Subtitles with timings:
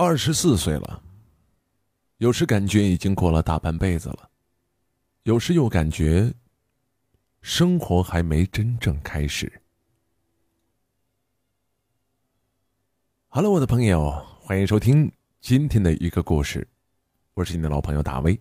[0.00, 1.02] 二十四岁了，
[2.18, 4.30] 有时感觉已经过了大半辈子了，
[5.24, 6.32] 有时又感觉
[7.42, 9.60] 生活还没真正开始。
[13.26, 15.10] 好了，我的朋友，欢迎收听
[15.40, 16.64] 今天的一个故事，
[17.34, 18.40] 我是你的老朋友大威。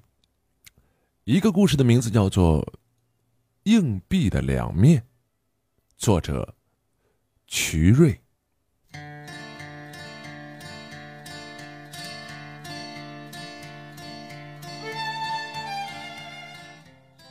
[1.23, 2.63] 一个故事的名字叫做
[3.63, 5.01] 《硬币的两面》，
[5.97, 6.53] 作者
[7.47, 8.21] 瞿瑞。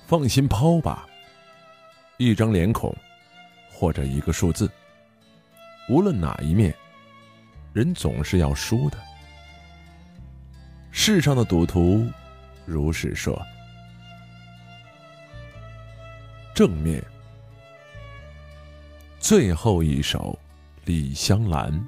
[0.06, 1.04] 放心抛吧，
[2.16, 2.94] 一张脸孔，
[3.72, 4.70] 或者一个数字，
[5.88, 6.72] 无论哪一面，
[7.72, 8.96] 人总是要输的。
[10.92, 12.06] 世上的赌徒
[12.64, 13.36] 如是说。
[16.54, 17.04] 正面，
[19.18, 20.38] 最后一首，
[20.84, 21.84] 李香兰。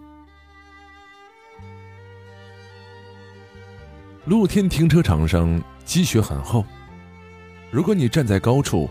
[4.24, 6.64] 露天停车场上积雪很厚。
[7.70, 8.88] 如果你站在高处，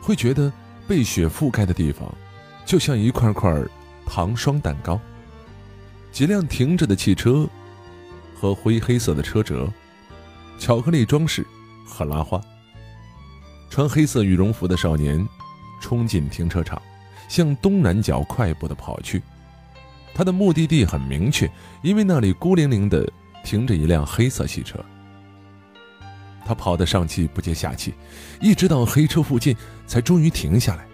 [0.00, 0.52] 会觉得
[0.86, 2.12] 被雪覆盖的地方，
[2.64, 3.52] 就像一块块
[4.06, 5.00] 糖霜蛋糕。
[6.12, 7.48] 几辆停着的汽车，
[8.34, 9.68] 和灰黑色的车辙，
[10.58, 11.46] 巧克力装饰
[11.84, 12.40] 和拉花。
[13.68, 15.26] 穿黑色羽绒服的少年，
[15.80, 16.80] 冲进停车场，
[17.28, 19.22] 向东南角快步的跑去。
[20.14, 21.50] 他的目的地很明确，
[21.82, 23.08] 因为那里孤零零的
[23.44, 24.78] 停着一辆黑色汽车。
[26.44, 27.94] 他跑得上气不接下气，
[28.40, 30.86] 一直到黑车附近，才终于停下来。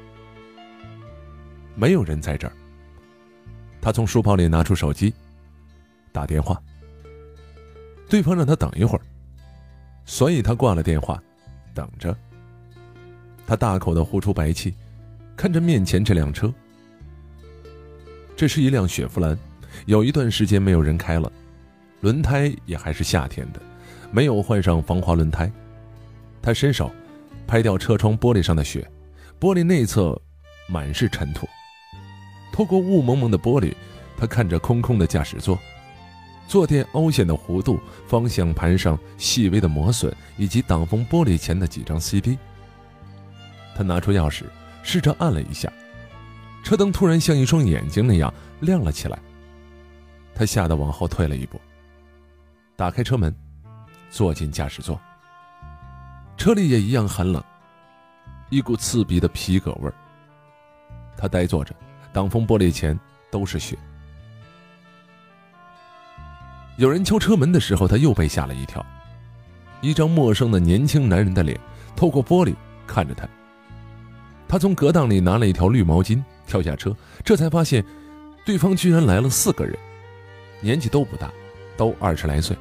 [1.75, 2.53] 没有人在这儿。
[3.81, 5.15] 他从书包里拿出手机，
[6.13, 6.61] 打电话。
[8.09, 9.01] 对方让他等一会儿，
[10.05, 11.23] 所以他挂了电话，
[11.75, 12.17] 等着。
[13.47, 14.75] 他大口的呼出白气，
[15.37, 16.53] 看着面前这辆车。
[18.37, 19.39] 这是一辆雪佛兰，
[19.87, 21.31] 有一段时间没有人开了，
[22.01, 23.61] 轮胎也还是夏天的。
[24.17, 25.53] 没有换上防滑轮胎，
[26.41, 26.91] 他伸手
[27.47, 28.91] 拍掉车窗玻璃上的雪，
[29.39, 30.19] 玻璃内侧
[30.71, 31.47] 满是尘土。
[32.51, 33.75] 透过雾蒙蒙的玻璃，
[34.17, 35.59] 他看着空空的驾驶座，
[36.49, 42.39] 坐垫凹陷的弧度，方向盘上细微的磨损，以及挡风玻璃前的几张 CD。
[43.77, 44.45] 他拿出钥匙，
[44.83, 45.71] 试着按了一下，
[46.65, 49.19] 车灯突然像一双眼睛那样亮了起来。
[50.35, 51.61] 他吓得往后退了一步，
[52.77, 53.31] 打开车门。
[54.11, 55.01] 坐进驾驶座，
[56.37, 57.43] 车里也一样寒冷，
[58.51, 59.95] 一股刺鼻的皮革味儿。
[61.17, 61.75] 他呆坐着，
[62.13, 62.99] 挡风玻璃前
[63.31, 63.77] 都是雪。
[66.77, 68.85] 有人敲车门的时候，他又被吓了一跳。
[69.81, 71.59] 一张陌生的年轻男人的脸
[71.95, 72.55] 透过玻璃
[72.87, 73.29] 看着他。
[74.49, 77.85] 他从隔档里拿了一条绿毛巾，跳下车，这才发现，
[78.45, 79.77] 对方居然来了四个人，
[80.61, 81.31] 年纪都不大，
[81.77, 82.57] 都二十来岁。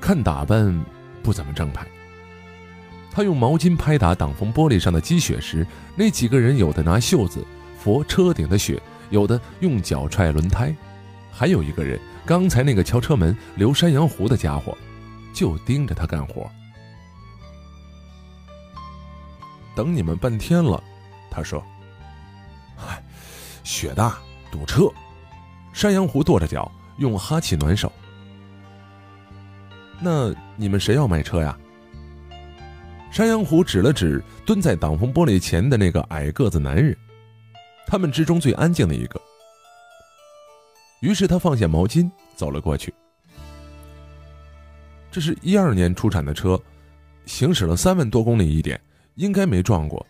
[0.00, 0.84] 看打扮
[1.22, 1.86] 不怎么正派。
[3.12, 5.66] 他用毛巾拍打挡风玻璃上的积雪时，
[5.96, 7.44] 那几个人有的拿袖子
[7.78, 8.80] 拂车顶的雪，
[9.10, 10.74] 有的用脚踹轮胎，
[11.32, 14.78] 还有一个人，刚才那个敲车门留山羊胡的家伙，
[15.34, 16.48] 就盯着他干活。
[19.74, 20.82] 等你们半天了，
[21.30, 21.64] 他说
[22.76, 23.02] ：“嗨，
[23.64, 24.18] 雪大
[24.52, 24.88] 堵车。”
[25.72, 27.90] 山羊胡跺着脚，用哈气暖手。
[30.00, 31.56] 那你们谁要买车呀？
[33.12, 36.96] 山羊胡指了指蹲在挡风玻璃前的那个矮个子男人，
[37.86, 39.20] 他们之中最安静的一个。
[41.00, 42.94] 于是他放下毛巾，走了过去。
[45.10, 46.60] 这是一二年出产的车，
[47.26, 48.80] 行驶了三万多公里一点，
[49.16, 50.06] 应该没撞过。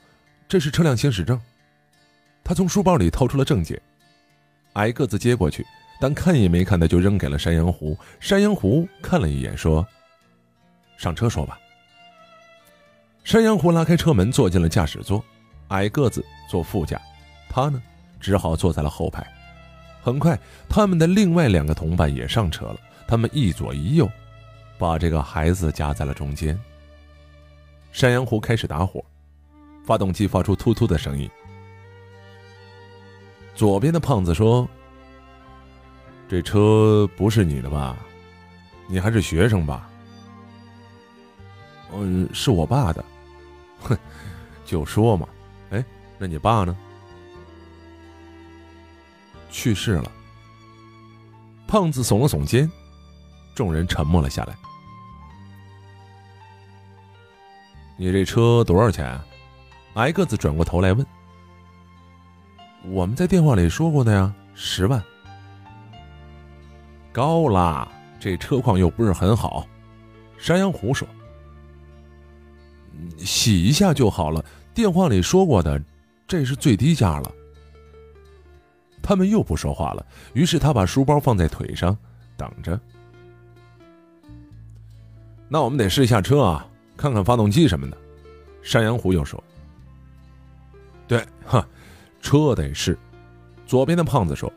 [0.47, 1.41] 这是车辆行驶证。
[2.45, 3.81] 他从书包里掏出了证件，
[4.75, 5.65] 矮个子接过去。
[6.01, 7.97] 但看也没看的就扔给了山羊胡。
[8.19, 9.87] 山羊胡看了一眼，说
[10.97, 11.61] ：“上车说吧。”
[13.23, 15.23] 山羊胡拉开车门，坐进了驾驶座，
[15.69, 16.99] 矮个子坐副驾，
[17.51, 17.81] 他呢，
[18.19, 19.25] 只好坐在了后排。
[20.03, 20.37] 很快，
[20.71, 22.77] 他们的另外两个同伴也上车了。
[23.07, 24.11] 他们一左一右，
[24.79, 26.59] 把这个孩子夹在了中间。
[27.93, 29.05] 山羊胡开始打火，
[29.85, 31.29] 发动机发出突突的声音。
[33.55, 34.67] 左边的胖子说。
[36.31, 37.97] 这车不是你的吧？
[38.87, 39.91] 你还是学生吧？
[41.93, 43.05] 嗯，是我爸的。
[43.81, 43.99] 哼，
[44.65, 45.29] 就说嘛。
[45.71, 45.85] 哎，
[46.19, 46.77] 那你爸呢？
[49.51, 50.13] 去世了。
[51.67, 52.71] 胖子耸了耸肩，
[53.53, 54.57] 众人沉默了下来。
[57.97, 59.21] 你这车多少钱？
[59.95, 61.05] 矮个子转过头来问。
[62.85, 65.03] 我们在电话里说过的呀，十万。
[67.13, 69.67] 高啦，这车况又不是很好。
[70.39, 71.07] 山羊胡说
[73.19, 75.83] ：“洗一下就好了，电话里说过的，
[76.27, 77.33] 这是最低价了。”
[79.03, 81.97] 他们又不说话了，于是他把书包放在腿上，
[82.37, 82.79] 等着。
[85.49, 86.67] 那我们得试一下车啊，
[86.97, 87.97] 看看发动机什么的。
[88.63, 89.43] 山羊胡又说
[91.09, 91.67] ：“对，哈，
[92.21, 92.97] 车得试。”
[93.67, 94.53] 左边的胖子说：“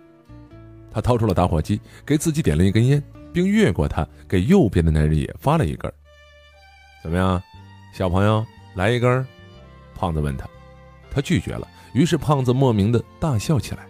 [0.93, 3.01] 他掏出了打火机，给自己点了一根烟，
[3.33, 5.91] 并越过他给右边的男人也发了一根。
[7.01, 7.41] 怎么样，
[7.93, 8.45] 小朋友，
[8.75, 9.25] 来一根？”
[9.95, 10.47] 胖子问他，
[11.09, 11.67] 他拒绝了。
[11.93, 13.85] 于是胖子莫名的大笑起来。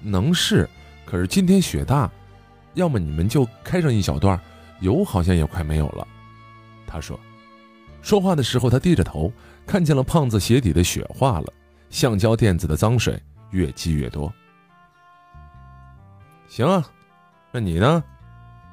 [0.00, 0.68] 能试，
[1.04, 2.10] 可是今天雪大，
[2.74, 4.40] 要么你们就开上一小段，
[4.80, 6.08] 油好像也快没有了。
[6.86, 7.18] 他说。
[8.02, 9.32] 说话的时候，他低着头，
[9.66, 11.50] 看见了胖子鞋底的雪化了，
[11.88, 13.18] 橡胶垫子的脏水
[13.50, 14.30] 越积越多。
[16.54, 16.86] 行啊，
[17.50, 18.04] 那你呢，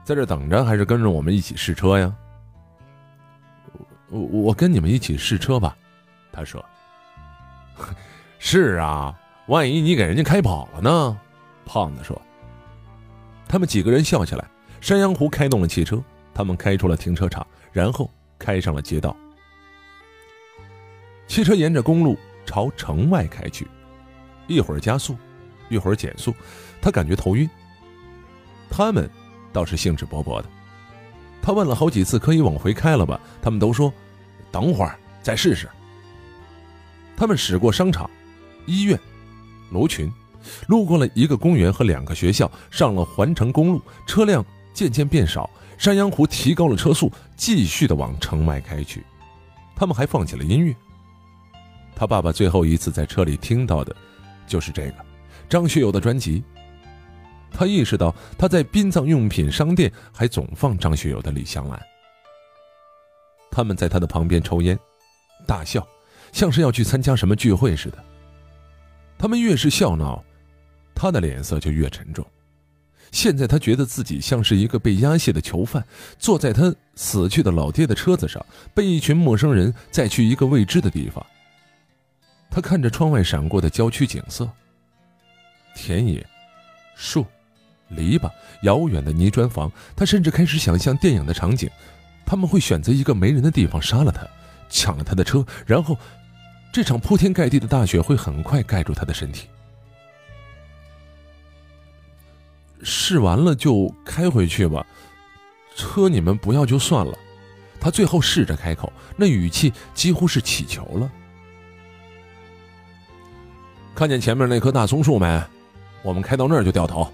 [0.03, 2.15] 在这等着还是跟着我们一起试车呀？
[4.09, 5.75] 我我跟你们一起试车吧，
[6.31, 6.63] 他说。
[8.37, 11.19] 是啊，万一你给人家开跑了呢？
[11.65, 12.21] 胖子说。
[13.47, 14.47] 他们几个人笑起来。
[14.79, 15.99] 山羊湖开动了汽车，
[16.35, 18.07] 他们开出了停车场，然后。
[18.37, 19.17] 开上了街道，
[21.25, 23.67] 汽车沿着公路朝城外开去，
[24.45, 25.15] 一会儿加速，
[25.69, 26.31] 一会儿减速，
[26.79, 27.49] 他感觉头晕。
[28.71, 29.07] 他们
[29.51, 30.45] 倒是兴致勃勃的，
[31.41, 33.93] 他问了好几次可以往回开了吧，他们都说
[34.49, 35.69] 等会儿再试试。
[37.17, 38.09] 他们驶过商场、
[38.65, 38.97] 医院、
[39.71, 40.11] 楼群，
[40.67, 44.43] 路过了一个公园和两个学校，上了环城公路，车辆
[44.73, 45.47] 渐渐变少。
[45.77, 49.03] 山羊湖提高了车速，继续的往城外开去。
[49.75, 50.75] 他们还放起了音乐。
[51.95, 53.95] 他爸爸最后一次在车里听到的，
[54.47, 54.95] 就是这个
[55.49, 56.43] 张学友的专辑。
[57.51, 61.77] 他意识到他在殡葬用品商店还总放张学友的《李香兰》。
[63.51, 64.79] 他们在他的旁边抽烟、
[65.45, 65.85] 大笑，
[66.31, 68.03] 像是要去参加什么聚会似的。
[69.17, 70.23] 他们越是笑闹，
[70.95, 72.25] 他的脸色就越沉重。
[73.11, 75.85] 现在他觉得自己像是一个被押解的囚犯，
[76.17, 78.43] 坐在他死去的老爹的车子上，
[78.73, 81.23] 被一群陌生人载去一个未知的地方。
[82.49, 84.49] 他看着窗外闪过的郊区景色，
[85.75, 86.25] 田野、
[86.95, 87.25] 树、
[87.91, 88.29] 篱笆、
[88.63, 89.71] 遥远的泥砖房。
[89.95, 91.69] 他甚至开始想象电影的场景：
[92.25, 94.25] 他们会选择一个没人的地方杀了他，
[94.69, 95.97] 抢了他的车，然后
[96.71, 99.47] 这场铺天盖地的大雪会很快盖住他的身体。
[102.83, 104.85] 试完了就开回去吧，
[105.75, 107.15] 车你们不要就算了。
[107.79, 111.11] 他最后试着开口，那语气几乎是乞求了。
[113.93, 115.43] 看见前面那棵大松树没？
[116.01, 117.11] 我们开到那儿就掉头。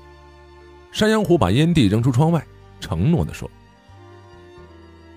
[0.92, 2.44] 山羊湖把烟蒂扔出窗外，
[2.80, 3.50] 承诺的说。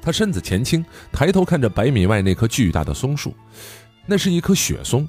[0.03, 3.35] 他身子前倾，抬头看着百米外那棵巨大的松树，
[4.07, 5.07] 那是一棵雪松，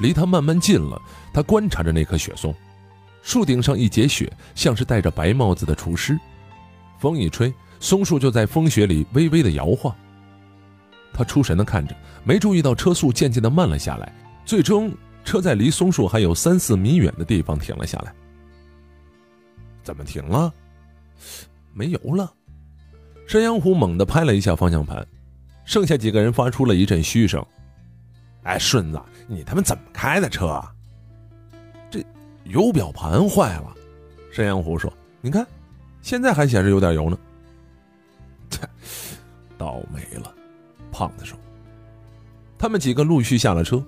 [0.00, 1.00] 离他慢慢近了。
[1.32, 2.54] 他观察着那棵雪松。
[3.22, 6.18] 树顶上一截雪，像是戴着白帽子的厨师。
[6.98, 9.94] 风一吹，松树就在风雪里微微的摇晃。
[11.12, 11.94] 他出神的看着，
[12.24, 14.12] 没注意到车速渐渐的慢了下来。
[14.44, 14.92] 最终，
[15.24, 18.14] 车在离松树还有三四米远的地方停了下来。
[19.88, 20.52] 怎么停了？
[21.72, 22.30] 没油了。
[23.26, 25.06] 山羊湖猛地拍了一下方向盘，
[25.64, 27.42] 剩下几个人发出了一阵嘘声。
[28.42, 30.70] 哎，顺子，你他妈怎么开的车啊？
[31.90, 32.04] 这？
[32.44, 33.74] 油表盘坏了，
[34.30, 34.92] 山羊湖说
[35.22, 35.46] ：“你看，
[36.02, 37.18] 现在还显示有点油呢。”
[38.50, 38.68] 切，
[39.56, 40.34] 倒霉了。
[40.92, 41.34] 胖子说
[42.60, 43.82] ：“他们几个陆续下了车，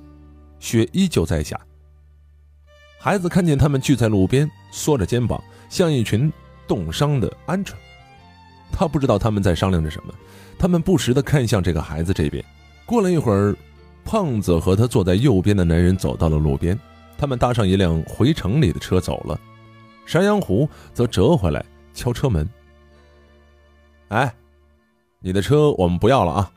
[0.60, 1.60] 雪依旧在下。
[2.98, 6.30] 孩子看见他们聚在路边，缩着肩膀，像一群
[6.68, 7.72] 冻伤的鹌鹑。
[8.70, 10.12] 他不知道他们在商量着什么，
[10.58, 12.44] 他们不时的看向这个孩子这边。
[12.84, 13.56] 过了一会儿，
[14.04, 16.78] 胖子和他坐在右边的男人走到了路边。”
[17.16, 19.38] 他们搭上一辆回城里的车走了，
[20.06, 21.62] 山羊湖则折回来
[21.92, 22.48] 敲车门。
[24.08, 24.34] 哎，
[25.18, 26.50] 你的车我们不要了啊！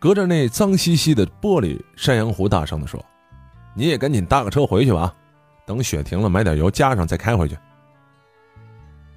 [0.00, 3.00] 隔着那脏兮兮的玻璃，山羊湖大声地说
[3.76, 5.14] ：“你也赶紧搭个车回去吧，
[5.64, 7.56] 等雪停了买点油加上再开回去。”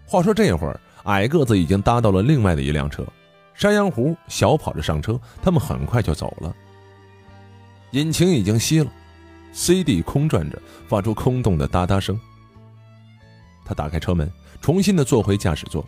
[0.06, 3.06] 话说这会儿，矮个子已经搭到了另外的一辆车，
[3.54, 6.56] 山羊胡小跑着上车，他们很快就走了。
[7.92, 8.92] 引擎已经熄了。
[9.52, 12.20] CD 空转着，发出空洞的哒哒声。
[13.64, 14.32] 他打开车门，
[14.62, 15.86] 重新的坐回驾驶座。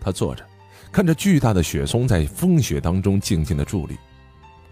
[0.00, 0.44] 他坐着，
[0.90, 3.96] 看着巨大的雪松在风雪当中静静的伫立，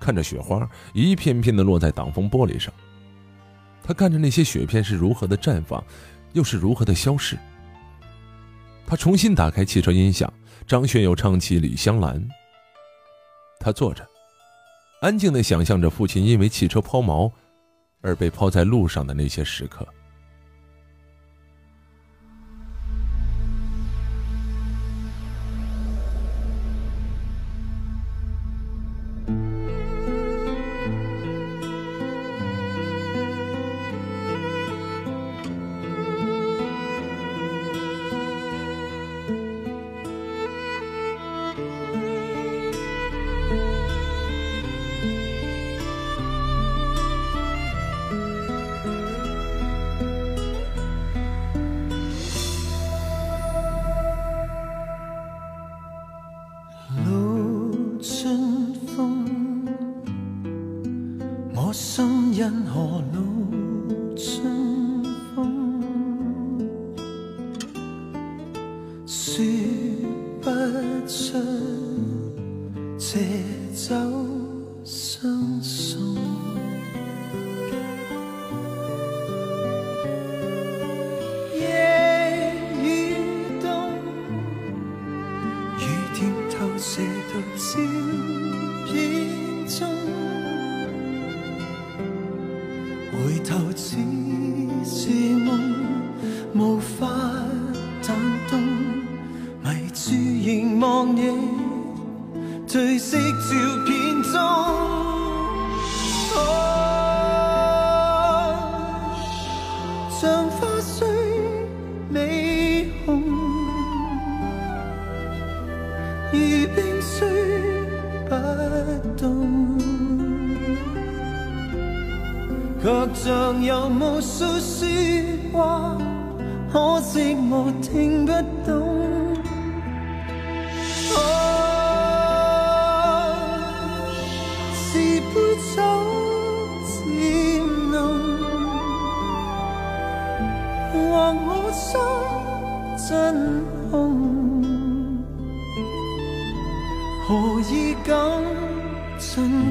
[0.00, 2.72] 看着雪花一片片的落在挡风玻璃上。
[3.82, 5.84] 他看着那些雪片是如何的绽放，
[6.32, 7.38] 又是如何的消逝。
[8.86, 10.32] 他重新打开汽车音响，
[10.66, 12.20] 张学友唱起《李香兰》。
[13.58, 14.06] 他坐着，
[15.00, 17.30] 安静的想象着父亲因为汽车抛锚
[18.02, 19.86] 而被抛在路上的那些时刻。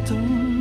[0.05, 0.52] 震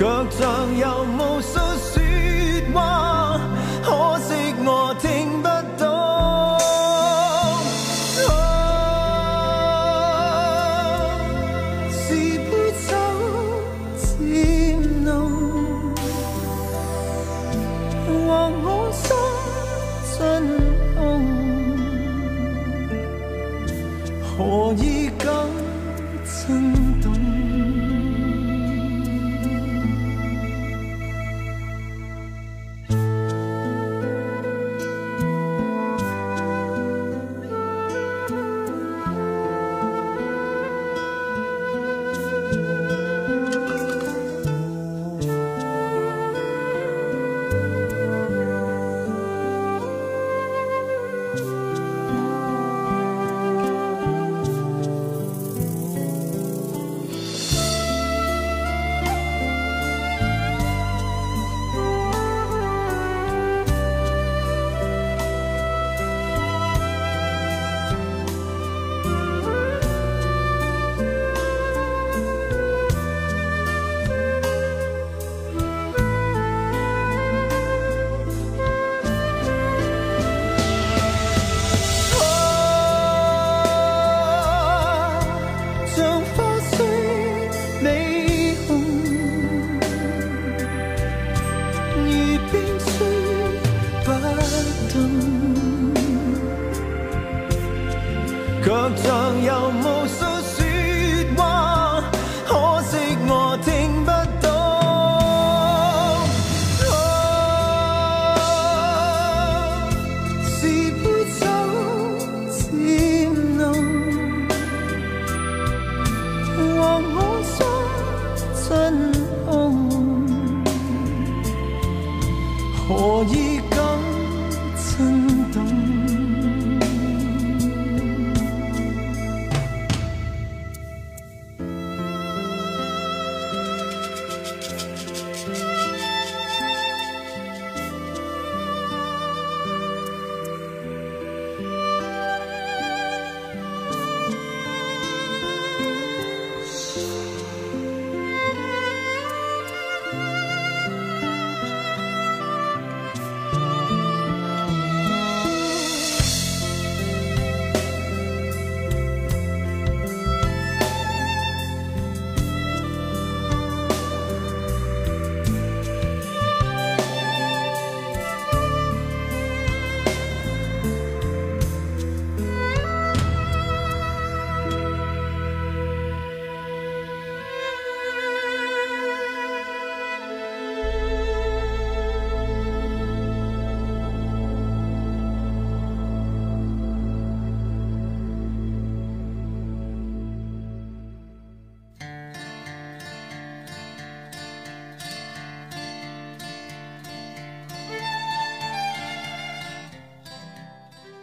[0.00, 1.69] 却像有无数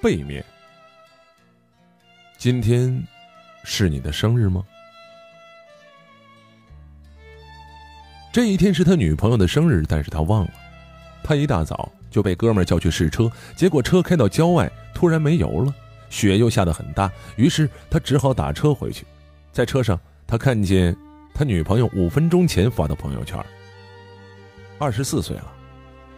[0.02, 0.44] 背面。
[2.38, 3.04] 今天
[3.64, 4.64] 是你的生日吗？
[8.32, 10.52] 这一天是他女朋友的生日，但是他忘了。
[11.24, 15.74] 他一大早就被哥们叫去试车，结果车开到郊外，突然没油了，
[16.10, 19.06] 雪又下得很大，于是他只好打车回去。
[19.52, 20.96] 在车上，他看见
[21.34, 23.44] 他女朋友五分钟前发的朋友圈。
[24.78, 25.52] 二十四岁了，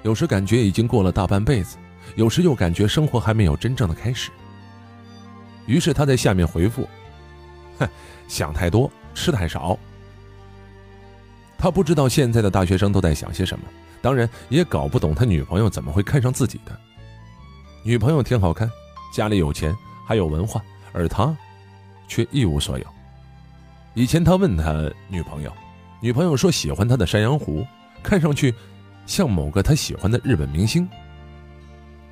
[0.04, 1.78] 有时感觉已经过了大半辈子。
[2.16, 4.32] 有时又感觉生活还没有真正的开始，
[5.66, 6.88] 于是他在下面回复
[7.80, 7.88] ：“哼，
[8.28, 9.78] 想太多，吃太少。”
[11.58, 13.66] 他不知道现在的大学生都在想些什么，
[14.02, 16.72] 当然也搞不懂他女朋友怎么会看上自己的。
[17.84, 18.70] 女朋友挺好看，
[19.14, 19.76] 家里有钱，
[20.08, 20.62] 还有文化，
[20.94, 21.36] 而他
[22.08, 22.86] 却一无所有。
[23.94, 25.52] 以前他问他女朋友，
[26.02, 27.66] 女朋友说喜欢他的山羊胡，
[28.02, 28.54] 看上去
[29.06, 30.88] 像某个他喜欢的日本明星。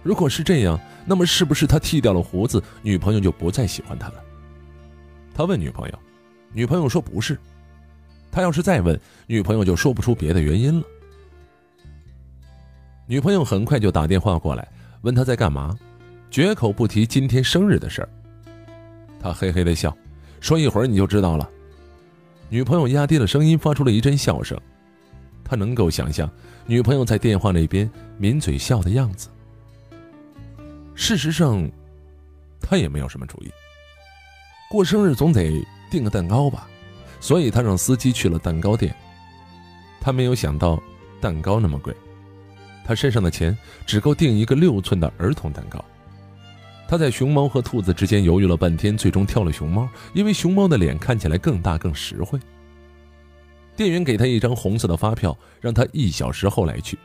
[0.04, 4.24] 如果是这样，那么是不是他剃掉了胡子，女朋友就不再喜欢他了？
[5.34, 6.00] 他问女朋友，
[6.54, 7.38] 女朋友说不是。
[8.32, 10.86] 他要是再问，女朋友就说不出别的原因了。
[13.06, 14.68] 女朋友很快就打电话过来，
[15.02, 15.78] 问他在干嘛，
[16.30, 18.10] 绝口不提今天生日的事儿。
[19.20, 19.96] 他嘿嘿的笑，
[20.40, 21.50] 说一会儿你就知道了。
[22.50, 24.60] 女朋友压低了声音，发出了一阵笑声。
[25.44, 26.30] 他能够想象
[26.66, 29.30] 女朋友在电话那边抿嘴笑的样子。
[31.00, 31.70] 事实上，
[32.60, 33.52] 他也没有什么主意。
[34.68, 36.68] 过生日总得订个蛋糕吧，
[37.20, 38.94] 所以他让司机去了蛋糕店。
[40.02, 40.82] 他没有想到
[41.22, 41.96] 蛋糕那么贵，
[42.84, 43.56] 他身上的钱
[43.86, 45.84] 只够订一个六寸的儿童蛋糕。
[46.90, 52.40] 他在熊猫和兔子之间犹豫了半天，最终挑了熊猫，因为熊猫的脸看起来更大更实惠。
[53.76, 56.98] 店员给他一张红色的发票，让他一小时后来取。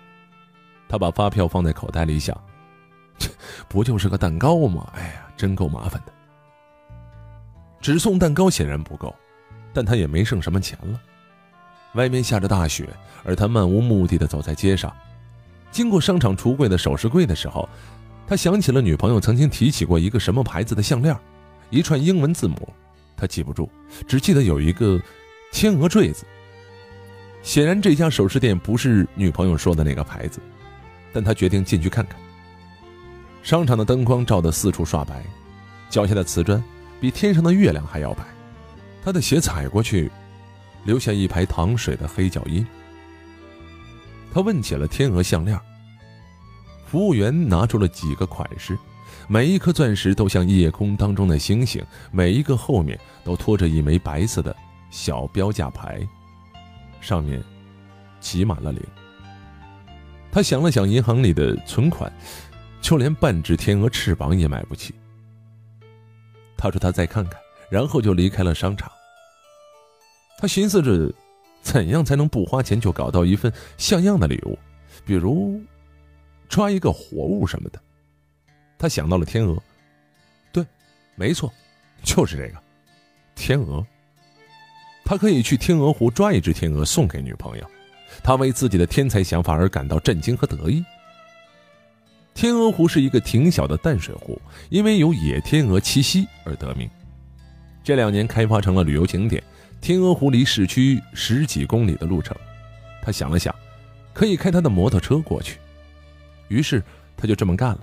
[0.89, 2.35] 他把发票放在口袋里想。
[3.69, 4.91] 不就是个蛋糕吗？
[4.95, 6.13] 哎呀，真够麻烦的。
[7.81, 9.15] 只送蛋糕显然不够，
[9.73, 11.01] 但他也没剩什么钱了。
[11.95, 12.89] 外面下着大雪，
[13.25, 14.95] 而他漫无目的的走在街上。
[15.71, 17.69] 经过商场橱柜的首饰柜的时候，
[18.27, 21.17] 他想起了女朋友曾经提起过一个什么牌子的项链，
[21.71, 22.73] 一串英文字母，
[23.17, 23.69] 他记不住，
[24.07, 25.01] 只记得有一个
[25.51, 26.25] 天鹅坠子。
[27.43, 30.41] 显然这家首饰店不是女朋友说的那个牌子，
[31.13, 32.17] 但他决定进去看看。
[33.43, 35.23] 商场的灯光照得四处刷白，
[35.91, 36.63] 脚下的瓷砖
[37.01, 38.25] 比天上的月亮还要白。
[39.05, 40.11] 他的鞋踩过去，
[40.85, 42.65] 留下一排淌水的黑脚印。
[44.33, 45.59] 他问起了天鹅项链，
[46.87, 48.79] 服务员拿出了几个款式，
[49.27, 54.55] 每一颗钻石都像夜空当中的星星，每一个后面都拖着一枚白色的
[54.89, 56.01] 小标价牌，
[57.01, 57.43] 上面
[58.21, 58.81] 挤满了零。
[60.31, 62.11] 他想了想银行里的存款。
[62.83, 64.93] 就连半只天鹅翅膀也买不起。
[66.57, 67.41] 他说：“他再看看，
[67.71, 68.91] 然后就离开了商场。”
[70.37, 71.11] 他寻思着，
[71.63, 74.59] 怎样才能不花钱就搞到一份像样的礼物，
[75.07, 75.63] 比如
[76.49, 77.81] 抓一个活物什么的。
[78.77, 79.57] 他想到了天鹅，
[80.53, 80.67] 对，
[81.15, 81.53] 没错，
[82.03, 82.61] 就是这个
[83.37, 83.87] 天鹅。
[85.05, 87.71] 他可以去天鹅湖抓一只天鹅送给女朋友。
[88.23, 90.85] 他为自己的天才想法而感到震惊和得意。
[92.35, 94.41] 天鹅湖是一个挺小的淡水湖，
[94.71, 96.89] 因为有野天鹅栖息而得名。
[97.85, 99.43] 这两年开发成了旅游景点。
[99.81, 102.37] 天鹅湖离市区十几公里的路程，
[103.03, 103.53] 他想了想，
[104.15, 105.59] 可以开他的摩托车过去。
[106.47, 106.81] 于是
[107.17, 107.81] 他就这么干了，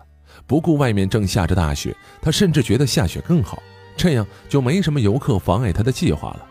[0.47, 3.61] 不顾外面正下着大雪，他甚至觉得下雪更好，
[3.97, 6.47] 这样就没什么游客妨碍他的计划了。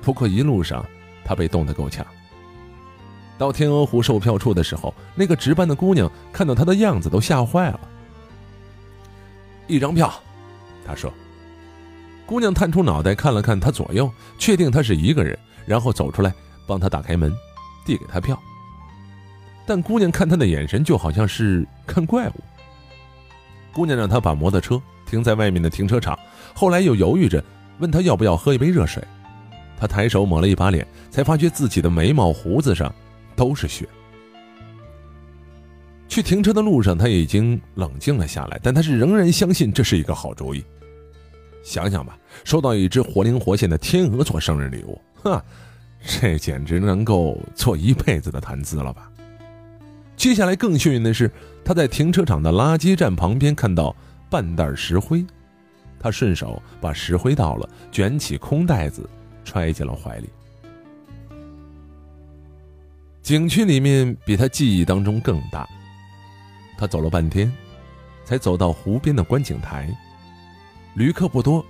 [0.00, 0.86] 不过一路上
[1.24, 2.06] 他被冻得够呛。
[3.36, 7.80] 到天鹅湖售票处的时候，那个值班的姑娘看到他的样子都吓坏了。
[9.66, 10.12] 一张票，
[10.86, 11.12] 他说。
[12.26, 16.32] 姑娘探出脑袋看了看他左右，确定他是一个人，然后走出来
[16.66, 17.30] 帮他打开门，
[17.84, 18.38] 递给他票。
[19.66, 22.34] 但姑娘看他的眼神就好像是看怪物。
[23.74, 26.18] 姑娘让他把摩托车停在外面的停车场，
[26.54, 27.44] 后来又犹豫着
[27.78, 29.04] 问他要不要喝一杯热水。
[29.78, 32.90] 他抬手抹了一把脸，才发觉自己的眉毛胡子上
[33.34, 33.88] 都是血。
[36.08, 40.64] 去停车的路上，他已经冷静了下来，但他是仍然相信这是一个好主意。
[41.62, 45.42] 想想吧，收到一只活灵活现的天鹅做生日礼物，哈，
[46.20, 49.10] 这简直能够做一辈子的谈资了吧？
[50.14, 51.28] 接下来更幸运的是，
[51.64, 53.96] 他在停车场的垃圾站旁边看到
[54.30, 55.24] 半袋石灰，
[55.98, 59.08] 他顺手把石灰倒了，卷起空袋子
[59.42, 60.28] 揣进了怀里。
[63.24, 65.66] 景区里面比他记忆当中更大，
[66.76, 67.50] 他走了半天，
[68.22, 69.88] 才走到湖边的观景台。
[70.92, 71.64] 旅客不多，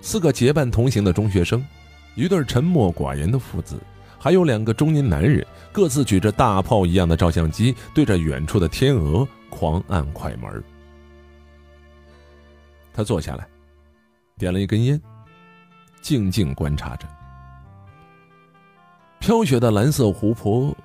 [0.00, 1.66] 四个结伴同行的中学生，
[2.14, 3.80] 一对沉默寡言的父子，
[4.16, 10.62] 还有两个中年男人，各自举着大炮一样的照相机，对着远处的天鹅狂按快门。
[12.94, 13.44] 他坐下来，
[14.38, 15.02] 点了一根烟，
[16.00, 17.08] 静静观察着。
[19.18, 20.76] 飘雪的蓝色湖泊，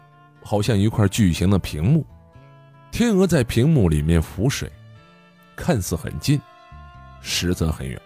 [0.44, 2.06] 好像一块巨型的屏幕，
[2.91, 4.72] 天鹅在屏幕里面浮水，
[5.56, 6.39] 看似很近。
[7.22, 8.02] 实则很远。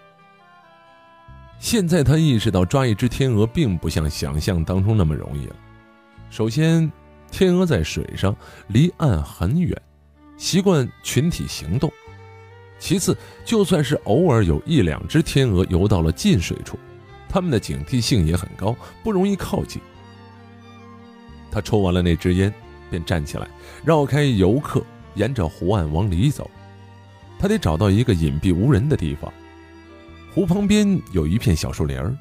[1.57, 5.55] 现在他意识到，抓一只天鹅并不像想象当中那么容易了。
[6.29, 6.91] 首先，
[7.31, 8.35] 天鹅在水上，
[8.67, 9.81] 离岸很远，
[10.35, 11.89] 习惯群体行动；
[12.77, 16.77] 其次，就算是偶尔有一两只天鹅游到了近水处，
[17.29, 19.81] 它们的警惕性也很高，不容易靠近。
[21.55, 22.53] 他抽完了那支烟，
[22.89, 23.47] 便站起来，
[23.85, 26.51] 绕开游客，沿着湖岸往里走。
[27.39, 29.31] 他得找到一个隐蔽无人的地方。
[30.33, 32.13] 湖旁边有一片小树林儿，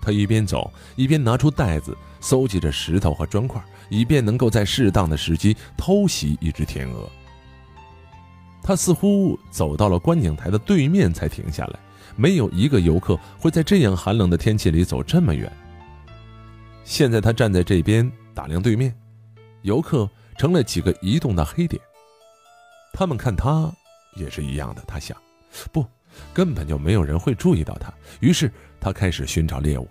[0.00, 7.10] 他一边走一边拿出袋子，搜集着石头和砖块，以便能够在适当的时机偷袭一只天鹅。
[8.62, 11.80] 他似乎走到了观景台的对面才停下来，
[12.14, 15.50] 没有一个游客会在这样寒冷的天气里走这么远。
[16.84, 18.94] 现在他站在这边打量对面，
[19.62, 21.80] 游客成了几个移动的黑点，
[22.92, 23.72] 他们看他。
[24.14, 25.16] 也是一样的，他想，
[25.72, 25.82] 不，
[26.34, 27.90] 根本就没有人会注意到他。
[28.20, 29.88] 于是他开始寻找猎物。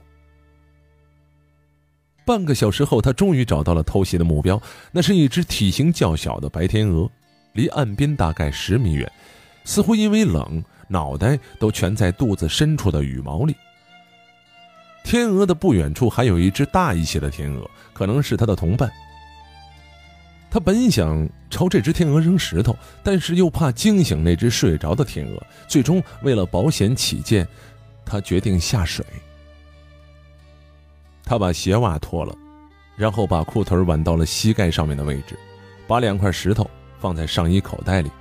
[2.23, 7.09] 半个小时后，他终于找到了偷袭的目标，那是一只体型较小的白天鹅，
[7.53, 9.11] 离岸边大概十米远，
[9.65, 13.55] 似乎因为冷，脑袋都蜷在肚子深处的羽毛里。
[15.03, 18.91] 天鹅的不远处还有一只大一些的天鹅，可能是它的同伴。
[20.49, 25.41] 他本想朝这只天鹅扔石头，但是又怕惊醒那只睡着的天鹅。
[25.67, 27.47] 最终，为了保险起见，
[28.05, 29.05] 他决定下水。
[31.23, 32.35] 他把鞋袜脱了，
[32.97, 35.39] 然后把裤腿挽到了膝盖上面的位置，
[35.87, 38.11] 把两块石头放在上衣口袋里。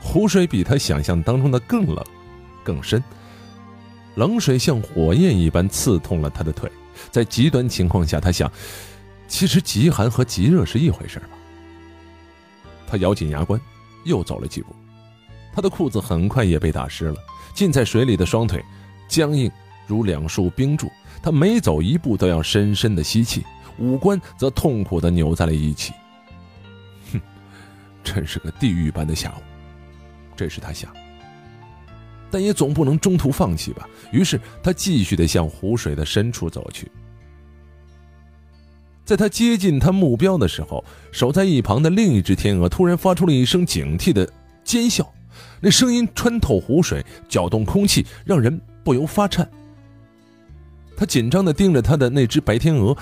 [0.00, 2.04] 湖水比他想象当中的更冷、
[2.62, 3.02] 更深，
[4.14, 6.70] 冷水像火焰一般刺痛了他的腿。
[7.10, 8.50] 在极端情况下，他想。
[9.26, 11.30] 其实极寒和极热是一回事吧。
[12.86, 13.58] 他咬紧牙关，
[14.04, 14.76] 又走了几步，
[15.52, 17.16] 他的裤子很快也被打湿了。
[17.54, 18.62] 浸在水里的双腿
[19.08, 19.50] 僵硬
[19.86, 23.42] 如两束冰柱，他每走一步都要深深的吸气，
[23.78, 25.94] 五官则痛苦的扭在了一起。
[27.12, 27.20] 哼，
[28.04, 29.42] 真是个地狱般的下午，
[30.36, 30.94] 这是他想。
[32.34, 33.88] 但也总不能中途放弃吧。
[34.10, 36.90] 于是他继续的向湖水的深处走去。
[39.04, 44.28] 在他接近他目标的时候，守在一旁的另一只天鹅突然发出了一声警惕的
[44.64, 45.08] 尖笑，
[45.60, 49.48] 那声音穿透湖水，搅动空气，让人不由发颤。
[50.96, 52.96] 他紧张地盯着他的那只白天鹅，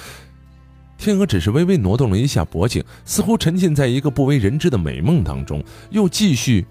[0.98, 6.66] 天鹅只是微微挪动了一下脖颈，似乎沉浸在一个不为人知的美梦当中，又继续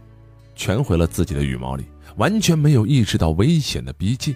[0.55, 1.85] 蜷回了自己的羽毛里，
[2.17, 4.35] 完全没有意识到危险的逼近。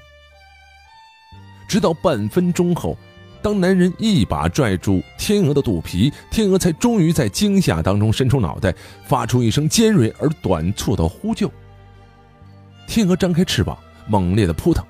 [1.68, 2.98] 直到半分钟后。
[3.42, 8.74] 当男人一把拽住天鹅的肚皮，天鹅才终于在惊吓当中伸出脑袋，
[9.06, 11.48] 发出一声尖锐而短促的呼救。
[12.88, 14.84] 天鹅张开翅膀，猛烈的扑腾，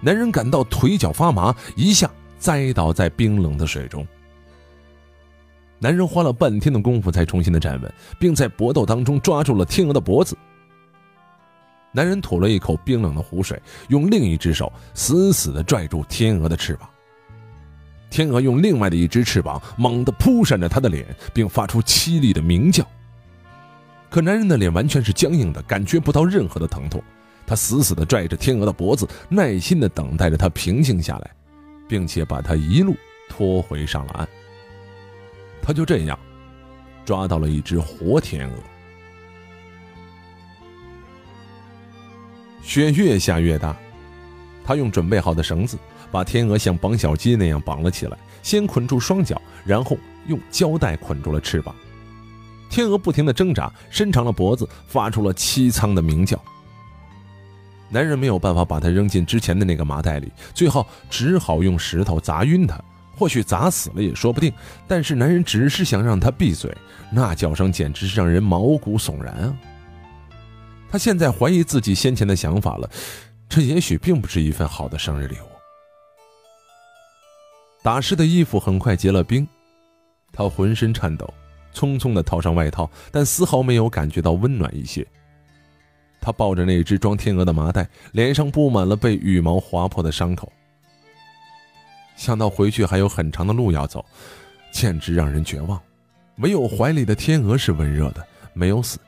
[0.00, 4.06] 男人感到腿脚发麻，一下栽倒在冰冷的水中。
[5.78, 10.34] 男人花了半天的功夫才重新的站稳，并在搏斗当中抓住了天鹅的脖子。
[11.96, 16.90] 男人吐了一口冰冷的湖水，用另一只手死死地拽住天鹅的翅膀。
[18.10, 22.84] 天鹅用另外的一只翅膀猛地扑扇着他的脸，并发出凄厉的鸣叫。
[24.10, 27.00] 可男人的脸完全是僵硬的，感觉不到任何的疼痛。
[27.46, 31.30] 他死死地拽着天鹅的脖子，耐心地等待着它平静下来，
[31.88, 32.96] 并且把它一路
[33.28, 34.28] 拖回上了岸。
[35.62, 36.18] 他就这样
[37.04, 38.56] 抓到了一只活天鹅。
[42.64, 43.76] 雪越下越大，
[44.64, 45.78] 他用准备好的绳子
[46.10, 49.96] 把天鹅像绑小鸡那样绑了起来，先捆住双脚，然后
[50.26, 51.74] 用胶带捆住了翅膀。
[52.70, 56.42] 天鹅不停的挣扎，伸长了脖子，发出了凄苍的鸣叫。
[57.90, 62.82] 男人没有办法把它扔进之前的那个麻袋里，最后只好用石头砸晕它，
[63.14, 64.52] 或许砸死了也说不定。
[64.88, 66.74] 但是男人只是想让它闭嘴，
[67.12, 69.54] 那叫声简直是让人毛骨悚然啊！
[70.94, 72.88] 他现在怀疑自己先前的想法了，
[73.48, 75.48] 这也许并不是一份好的生日礼物。
[77.82, 79.44] 打湿的衣服很快结了冰，
[80.32, 81.28] 他浑身颤抖，
[81.74, 85.04] 匆匆地套上外套，但丝毫没有感觉到温暖一些。
[86.20, 90.52] 他抱着那只装天鹅的麻袋，脸上布满了被羽毛划破的伤口。
[92.14, 94.06] 想到回去还有很长的路要走，
[94.70, 95.76] 简直让人绝望。
[96.36, 99.00] 唯有怀里的天鹅是温热的，没有死。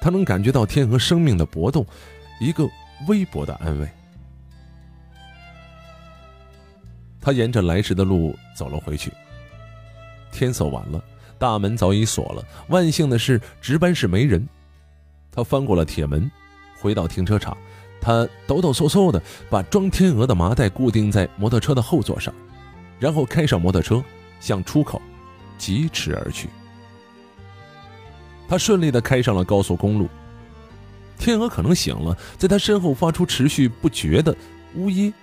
[0.00, 1.84] 他能感觉到天鹅生命的搏动，
[2.40, 2.68] 一个
[3.06, 3.88] 微薄的安慰。
[7.20, 9.12] 他沿着来时的路走了回去。
[10.32, 11.04] 天色晚了，
[11.38, 12.42] 大门早已锁了。
[12.68, 14.48] 万幸的是，值班室没人。
[15.30, 16.30] 他翻过了铁门，
[16.80, 17.56] 回到停车场。
[18.00, 22.32] 他抖抖嗖嗖的把装天鹅的麻袋固定在摩托车的后座上，
[22.98, 24.02] 然后开上摩托车，
[24.40, 25.02] 向出口
[25.58, 26.48] 疾驰而去。
[28.50, 30.08] 他顺利的开上了高速公路。
[31.16, 34.36] 天鹅可能醒了，在他身后发出持续不绝的
[34.74, 35.14] 呜咽，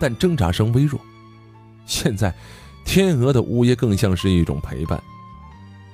[0.00, 0.98] 但挣扎声微弱。
[1.84, 2.34] 现在，
[2.82, 4.98] 天鹅的呜咽更像是一种陪伴。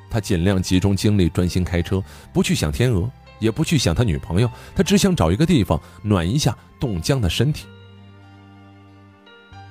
[0.08, 2.00] 他尽量集中精力，专心开车，
[2.32, 3.10] 不去想天鹅，
[3.40, 4.48] 也不去想他女朋友。
[4.76, 7.66] 他只想找一个地方暖一下冻僵的身体。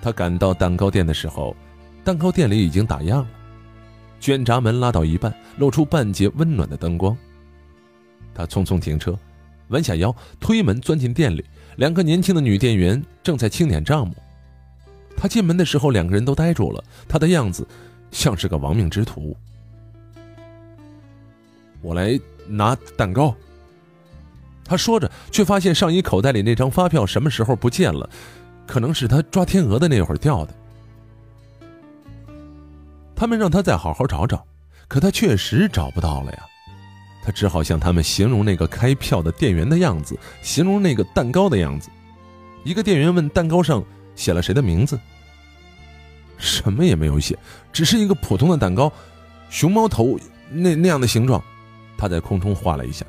[0.01, 1.55] 他赶到蛋糕店的时候，
[2.03, 3.27] 蛋糕店里已经打烊了。
[4.19, 7.15] 卷闸门拉到一半，露出半截温暖的灯光。
[8.34, 9.17] 他匆匆停车，
[9.69, 11.43] 弯下腰推门钻进店里。
[11.77, 14.15] 两个年轻的女店员正在清点账目。
[15.15, 16.84] 他进门的时候，两个人都呆住了。
[17.08, 17.67] 他的样子
[18.12, 19.36] 像是个亡命之徒。
[21.82, 23.36] 我来拿蛋糕。
[24.63, 28.10] 他说着，却发现上衣口袋里那张发票什么时候不见了？
[28.65, 30.53] 可能是他抓天鹅的那会儿掉的。
[33.17, 34.45] 他们让他再好好找找，
[34.88, 36.39] 可他确实找不到了呀。
[37.23, 41.89] 他只好向他们形容那个开票的店员的样子，形容那个蛋糕的样子。
[42.63, 43.84] 一个店员问：“蛋糕上
[44.15, 44.99] 写了谁的名字？”
[46.38, 47.38] 什么也没有写，
[47.73, 48.91] 只是一个普通的蛋糕，
[49.49, 50.17] 熊猫头
[50.51, 51.43] 那那样的形状。
[51.97, 53.03] 他在空中画了一下。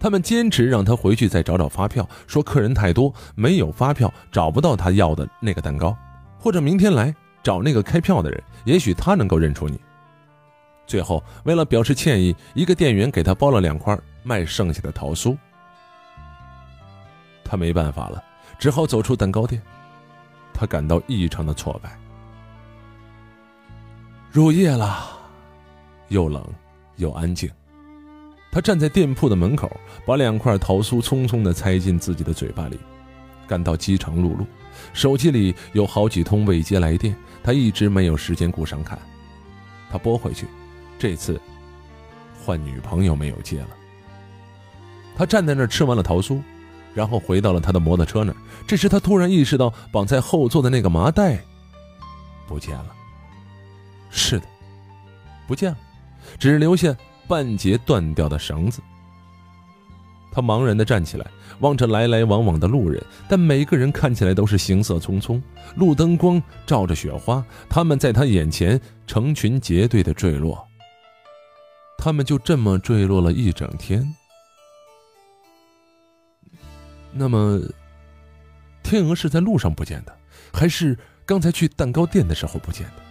[0.00, 5.96] 他们坚持让他回去再找找发票，说客人太多，没有发票，找不到他要的那个蛋糕，
[6.40, 7.14] 或者明天来。
[7.42, 9.80] 找那个开票的人，也许他能够认出你。
[10.86, 15.36] 最后，为了表示歉意，一个店员给他包了两块卖剩下的桃酥。
[17.44, 18.22] 他没办法了，
[18.58, 19.60] 只好走出蛋糕店。
[20.52, 21.98] 他感到异常的挫败。
[24.30, 25.08] 入夜了，
[26.08, 26.46] 又冷
[26.96, 27.50] 又安静。
[28.50, 29.70] 他站在店铺的门口，
[30.06, 32.78] 把两块桃酥匆匆的塞进自己的嘴巴里，
[33.46, 34.44] 感到饥肠辘辘。
[34.92, 37.14] 手机里有好几通未接来电。
[37.42, 38.96] 他一直没有时间顾上看，
[39.90, 40.46] 他拨回去，
[40.96, 41.40] 这次
[42.44, 43.68] 换女朋友没有接了。
[45.16, 46.40] 他站在那儿吃完了桃酥，
[46.94, 48.36] 然后回到了他的摩托车那儿。
[48.64, 51.42] 这时他突然意识到绑在后座的那个麻袋
[52.46, 52.94] 不见了。
[54.08, 54.46] 是的，
[55.48, 55.78] 不见了，
[56.38, 56.94] 只留下
[57.26, 58.80] 半截断掉的绳子。
[60.32, 61.26] 他茫然地站起来，
[61.60, 65.40] 望着来来往往的路人，但每个人看起来都是行色匆匆。
[65.76, 70.66] 路灯光照着雪花，他们在他眼前成群结队地坠落。
[71.98, 74.02] 他们就这么坠落了一整天。
[77.12, 77.60] 那么，
[78.82, 80.16] 天鹅是在路上不见的，
[80.52, 83.01] 还是刚才去蛋糕店的时候不见的？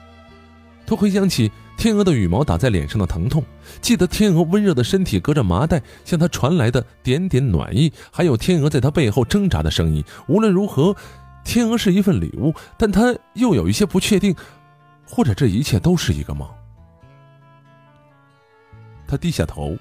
[0.91, 1.49] 他回想起。
[1.77, 3.43] 天鹅的羽毛打在脸上的疼痛，
[3.81, 10.03] 记得天鹅温热的身体隔着麻袋向他传来的点点暖意，还有天鹅在他背后挣扎的声音。
[10.27, 10.95] 无论如何，
[11.43, 14.35] 天鹅是一份礼物，但他又有一些不确定，
[15.07, 16.47] 或者这一切都是一个梦。
[19.07, 19.75] 他低下头，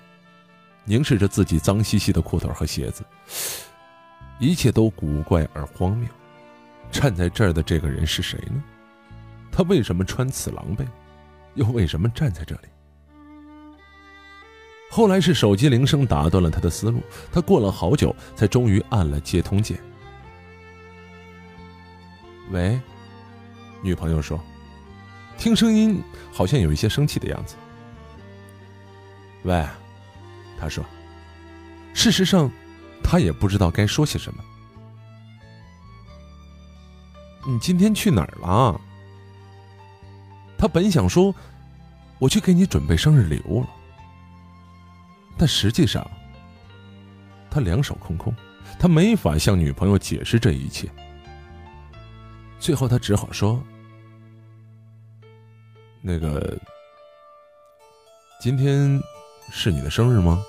[0.86, 3.04] 凝视着自己脏兮兮的裤腿和鞋子，
[4.38, 6.08] 一切都古怪而荒谬。
[6.90, 8.62] 站在这儿的这个人是谁呢？
[9.52, 10.86] 他为什么穿此狼狈，
[11.54, 12.68] 又为什么站在这里？
[14.90, 19.78] 后来是手机铃声打断了他的思路，他过了好久才终于按了接通键。
[22.50, 22.80] 喂，
[23.82, 24.40] 女朋友说，
[25.38, 27.54] 听声音好像有一些生气的样子。
[29.44, 29.64] 喂，
[30.58, 30.84] 他说，
[31.94, 32.50] 事实上，
[33.02, 34.42] 他也不知道该说些什么。
[37.46, 38.80] 你今天去哪儿了？
[40.60, 41.34] 他本想说，
[42.18, 43.68] 我去给你准备生日礼物了，
[45.38, 46.06] 但实际上，
[47.50, 48.30] 他两手空空，
[48.78, 50.86] 他没法向女朋友解释这一切。
[52.58, 53.58] 最后，他只好说
[56.02, 56.58] ：“那个，
[58.38, 59.00] 今天
[59.50, 60.44] 是你的生日吗？”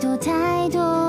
[0.00, 0.99] 太多太多